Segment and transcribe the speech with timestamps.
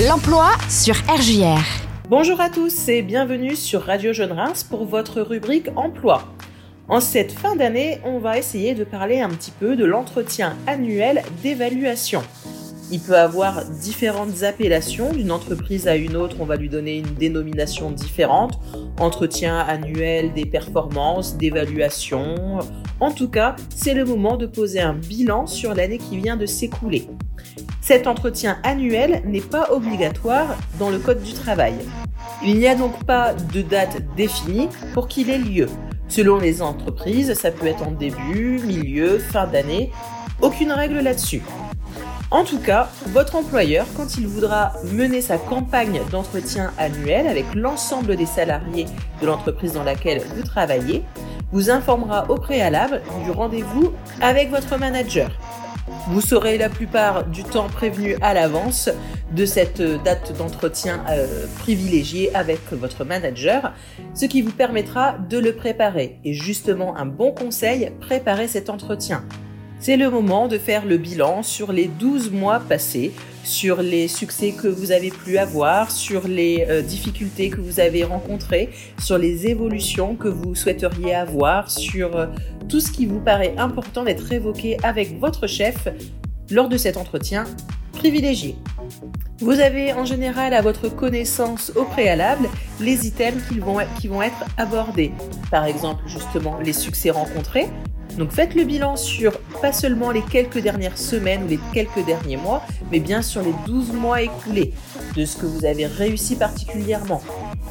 [0.00, 1.60] L'emploi sur RJR.
[2.08, 6.32] Bonjour à tous et bienvenue sur Radio Jeune Reims pour votre rubrique Emploi.
[6.88, 11.22] En cette fin d'année, on va essayer de parler un petit peu de l'entretien annuel
[11.42, 12.22] d'évaluation.
[12.90, 15.12] Il peut avoir différentes appellations.
[15.12, 18.58] D'une entreprise à une autre, on va lui donner une dénomination différente.
[18.98, 22.60] Entretien annuel des performances, d'évaluation.
[22.98, 26.46] En tout cas, c'est le moment de poser un bilan sur l'année qui vient de
[26.46, 27.06] s'écouler.
[27.82, 31.74] Cet entretien annuel n'est pas obligatoire dans le Code du travail.
[32.44, 35.66] Il n'y a donc pas de date définie pour qu'il ait lieu.
[36.06, 39.90] Selon les entreprises, ça peut être en début, milieu, fin d'année.
[40.40, 41.42] Aucune règle là-dessus.
[42.30, 48.14] En tout cas, votre employeur, quand il voudra mener sa campagne d'entretien annuel avec l'ensemble
[48.14, 48.86] des salariés
[49.20, 51.02] de l'entreprise dans laquelle vous travaillez,
[51.50, 55.30] vous informera au préalable du rendez-vous avec votre manager.
[56.08, 58.90] Vous serez la plupart du temps prévenu à l'avance
[59.30, 63.72] de cette date d'entretien euh, privilégiée avec votre manager,
[64.12, 66.18] ce qui vous permettra de le préparer.
[66.24, 69.24] Et justement, un bon conseil, préparez cet entretien.
[69.82, 73.10] C'est le moment de faire le bilan sur les 12 mois passés,
[73.42, 78.04] sur les succès que vous avez pu avoir, sur les euh, difficultés que vous avez
[78.04, 82.26] rencontrées, sur les évolutions que vous souhaiteriez avoir, sur euh,
[82.68, 85.88] tout ce qui vous paraît important d'être évoqué avec votre chef
[86.48, 87.42] lors de cet entretien
[87.92, 88.54] privilégié.
[89.40, 92.48] Vous avez en général à votre connaissance au préalable
[92.80, 95.10] les items qui vont, qui vont être abordés.
[95.50, 97.66] Par exemple, justement, les succès rencontrés,
[98.18, 102.36] donc faites le bilan sur pas seulement les quelques dernières semaines ou les quelques derniers
[102.36, 104.72] mois, mais bien sur les 12 mois écoulés,
[105.16, 107.22] de ce que vous avez réussi particulièrement.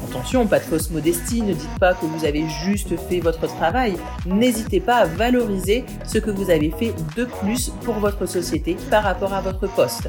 [0.08, 3.94] Attention, pas de fausse modestie, ne dites pas que vous avez juste fait votre travail.
[4.26, 9.04] N'hésitez pas à valoriser ce que vous avez fait de plus pour votre société par
[9.04, 10.08] rapport à votre poste.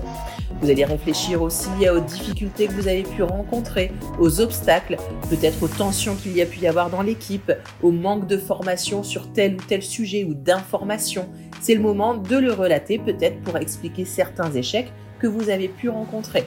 [0.64, 4.96] Vous allez réfléchir aussi aux difficultés que vous avez pu rencontrer, aux obstacles,
[5.30, 9.04] peut-être aux tensions qu'il y a pu y avoir dans l'équipe, au manque de formation
[9.04, 11.28] sur tel ou tel sujet ou d'information.
[11.60, 14.90] C'est le moment de le relater peut-être pour expliquer certains échecs
[15.20, 16.46] que vous avez pu rencontrer.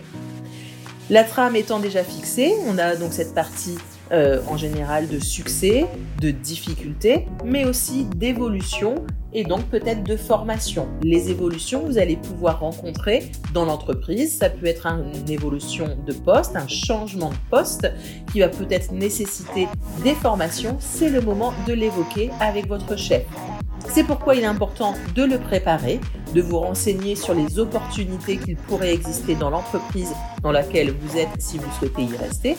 [1.10, 3.76] La trame étant déjà fixée, on a donc cette partie
[4.12, 5.86] euh, en général de succès,
[6.20, 10.88] de difficulté, mais aussi d'évolution et donc peut-être de formation.
[11.02, 16.56] Les évolutions, vous allez pouvoir rencontrer dans l'entreprise, ça peut être une évolution de poste,
[16.56, 17.90] un changement de poste
[18.32, 19.68] qui va peut-être nécessiter
[20.02, 20.76] des formations.
[20.78, 23.24] C'est le moment de l'évoquer avec votre chef.
[23.88, 26.00] C'est pourquoi il est important de le préparer,
[26.34, 31.28] de vous renseigner sur les opportunités qu'il pourrait exister dans l'entreprise dans laquelle vous êtes
[31.38, 32.56] si vous souhaitez y rester,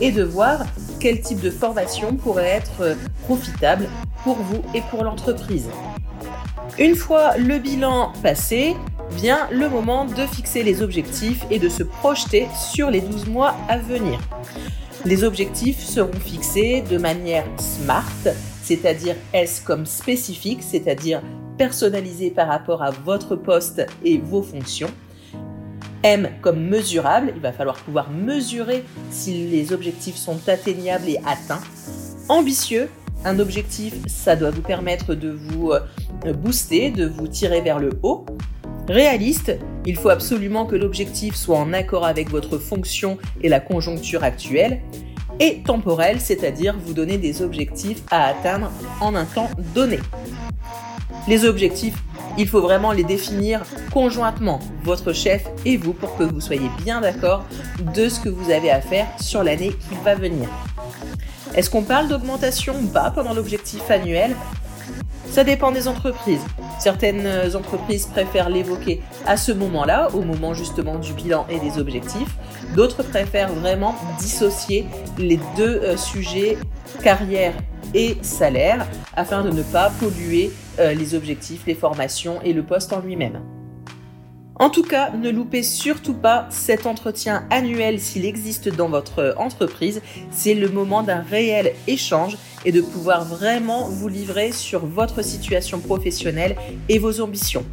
[0.00, 0.64] et de voir
[1.00, 3.88] quel type de formation pourrait être euh, profitable
[4.24, 5.68] pour vous et pour l'entreprise.
[6.78, 8.74] Une fois le bilan passé,
[9.10, 13.54] vient le moment de fixer les objectifs et de se projeter sur les 12 mois
[13.68, 14.18] à venir.
[15.04, 18.28] Les objectifs seront fixés de manière SMART,
[18.64, 21.22] c'est-à-dire S comme spécifique, c'est-à-dire
[21.58, 24.90] personnalisé par rapport à votre poste et vos fonctions.
[26.02, 31.62] M comme mesurable, il va falloir pouvoir mesurer si les objectifs sont atteignables et atteints.
[32.28, 32.88] Ambitieux,
[33.24, 37.90] un objectif, ça doit vous permettre de vous euh, booster, de vous tirer vers le
[38.02, 38.24] haut.
[38.88, 44.24] Réaliste, il faut absolument que l'objectif soit en accord avec votre fonction et la conjoncture
[44.24, 44.80] actuelle
[45.40, 49.98] et temporel, c'est-à-dire vous donner des objectifs à atteindre en un temps donné.
[51.28, 51.96] Les objectifs,
[52.36, 53.62] il faut vraiment les définir
[53.92, 57.44] conjointement, votre chef et vous, pour que vous soyez bien d'accord
[57.94, 60.48] de ce que vous avez à faire sur l'année qui va venir.
[61.54, 64.34] Est-ce qu'on parle d'augmentation pas pendant l'objectif annuel?
[65.30, 66.44] Ça dépend des entreprises.
[66.78, 72.36] Certaines entreprises préfèrent l'évoquer à ce moment-là, au moment justement du bilan et des objectifs.
[72.74, 74.86] D'autres préfèrent vraiment dissocier
[75.18, 76.58] les deux euh, sujets,
[77.02, 77.54] carrière
[77.94, 82.92] et salaire, afin de ne pas polluer euh, les objectifs, les formations et le poste
[82.92, 83.40] en lui-même.
[84.56, 90.00] En tout cas, ne loupez surtout pas cet entretien annuel s'il existe dans votre entreprise.
[90.30, 95.80] C'est le moment d'un réel échange et de pouvoir vraiment vous livrer sur votre situation
[95.80, 96.54] professionnelle
[96.88, 97.64] et vos ambitions.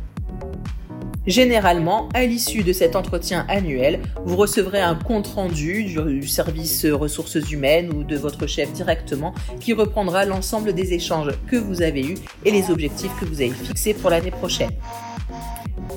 [1.27, 7.93] Généralement, à l'issue de cet entretien annuel, vous recevrez un compte-rendu du service ressources humaines
[7.93, 12.49] ou de votre chef directement qui reprendra l'ensemble des échanges que vous avez eus et
[12.49, 14.71] les objectifs que vous avez fixés pour l'année prochaine.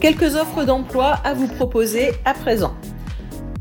[0.00, 2.74] Quelques offres d'emploi à vous proposer à présent.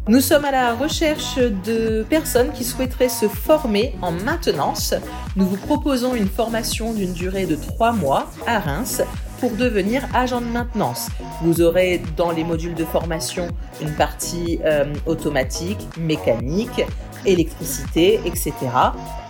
[0.07, 4.93] Nous sommes à la recherche de personnes qui souhaiteraient se former en maintenance.
[5.37, 9.01] Nous vous proposons une formation d'une durée de 3 mois à Reims
[9.39, 11.07] pour devenir agent de maintenance.
[11.41, 13.47] Vous aurez dans les modules de formation
[13.81, 16.83] une partie euh, automatique, mécanique,
[17.25, 18.53] électricité, etc.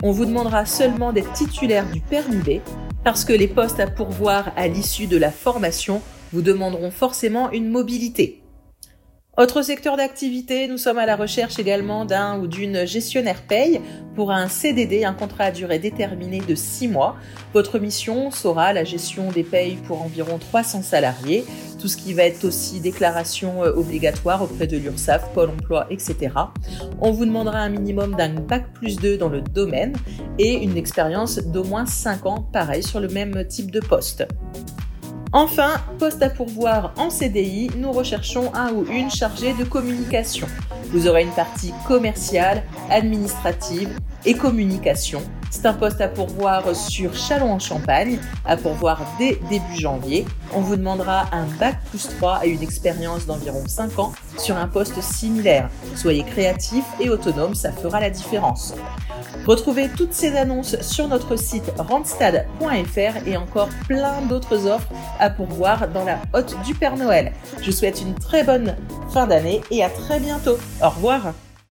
[0.01, 2.61] On vous demandera seulement d'être titulaire du permis B
[3.03, 6.01] parce que les postes à pourvoir à l'issue de la formation
[6.33, 8.44] vous demanderont forcément une mobilité.
[9.35, 13.81] Autre secteur d'activité, nous sommes à la recherche également d'un ou d'une gestionnaire paye
[14.15, 17.15] pour un CDD, un contrat à durée déterminée de 6 mois.
[17.51, 21.45] Votre mission sera la gestion des payes pour environ 300 salariés,
[21.80, 26.29] tout ce qui va être aussi déclaration euh, obligatoire auprès de l'URSSAF, Pôle emploi, etc.
[27.01, 29.95] On vous demandera un minimum d'un bac plus 2 dans le domaine
[30.38, 34.27] et une expérience d'au moins 5 ans, pareil, sur le même type de poste.
[35.35, 40.45] Enfin, poste à pourvoir en CDI, nous recherchons un ou une chargée de communication.
[40.91, 43.89] Vous aurez une partie commerciale, administrative
[44.25, 45.24] et communication.
[45.53, 50.25] C'est un poste à pourvoir sur Chalon-en-Champagne, à pourvoir dès début janvier.
[50.51, 54.67] On vous demandera un bac plus 3 et une expérience d'environ 5 ans sur un
[54.67, 55.69] poste similaire.
[55.95, 58.73] Soyez créatif et autonome, ça fera la différence.
[59.45, 64.89] Retrouvez toutes ces annonces sur notre site randstad.fr et encore plein d'autres offres
[65.19, 67.31] à pourvoir dans la hotte du Père Noël.
[67.61, 68.75] Je souhaite une très bonne
[69.11, 70.57] fin d'année et à très bientôt.
[70.81, 71.33] Au revoir.